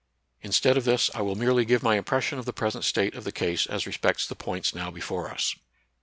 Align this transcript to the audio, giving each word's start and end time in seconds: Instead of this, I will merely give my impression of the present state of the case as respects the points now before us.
Instead 0.41 0.77
of 0.77 0.83
this, 0.83 1.11
I 1.13 1.21
will 1.21 1.35
merely 1.35 1.63
give 1.63 1.83
my 1.83 1.95
impression 1.95 2.39
of 2.39 2.45
the 2.45 2.53
present 2.53 2.85
state 2.85 3.13
of 3.13 3.23
the 3.23 3.31
case 3.31 3.67
as 3.67 3.85
respects 3.85 4.25
the 4.25 4.33
points 4.33 4.73
now 4.73 4.89
before 4.89 5.29
us. 5.29 5.53